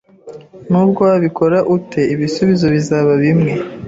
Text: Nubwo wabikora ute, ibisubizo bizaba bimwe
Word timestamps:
Nubwo 0.69 1.01
wabikora 1.09 1.57
ute, 1.75 2.01
ibisubizo 2.13 2.65
bizaba 2.75 3.11
bimwe 3.23 3.51